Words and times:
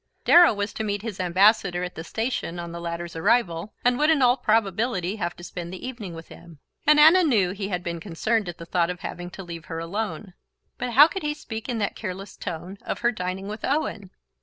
Darrow 0.25 0.51
was 0.55 0.73
to 0.73 0.83
meet 0.83 1.03
his 1.03 1.19
Ambassador 1.19 1.83
at 1.83 1.93
the 1.93 2.03
station 2.03 2.57
on 2.57 2.71
the 2.71 2.81
latter's 2.81 3.15
arrival, 3.15 3.71
and 3.85 3.99
would 3.99 4.09
in 4.09 4.23
all 4.23 4.35
probability 4.35 5.17
have 5.17 5.35
to 5.35 5.43
spend 5.43 5.71
the 5.71 5.87
evening 5.87 6.15
with 6.15 6.29
him, 6.29 6.57
and 6.87 6.99
Anna 6.99 7.21
knew 7.23 7.51
he 7.51 7.67
had 7.67 7.83
been 7.83 7.99
concerned 7.99 8.49
at 8.49 8.57
the 8.57 8.65
thought 8.65 8.89
of 8.89 9.01
having 9.01 9.29
to 9.29 9.43
leave 9.43 9.65
her 9.65 9.77
alone. 9.77 10.33
But 10.79 10.93
how 10.93 11.07
could 11.07 11.21
he 11.21 11.35
speak 11.35 11.69
in 11.69 11.77
that 11.77 11.95
careless 11.95 12.35
tone 12.35 12.79
of 12.81 13.01
her 13.01 13.11
dining 13.11 13.47
with 13.47 13.63
Owen? 13.63 14.09